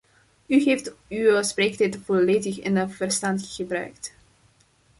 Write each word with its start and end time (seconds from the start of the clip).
U 0.45 0.61
heeft 0.63 0.93
uw 1.09 1.41
spreektijd 1.43 1.99
volledig 2.05 2.59
en 2.59 2.91
verstandig 2.91 3.55
gebruikt. 3.55 4.13